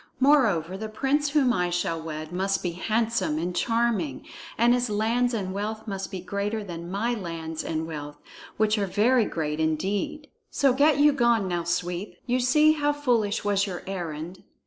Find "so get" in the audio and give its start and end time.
10.49-10.97